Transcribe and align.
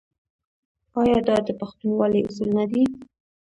آیا 1.01 1.19
دا 1.27 1.37
د 1.47 1.49
پښتونولۍ 1.59 2.21
اصول 2.27 2.49
نه 2.57 2.65
دي؟ 2.71 2.83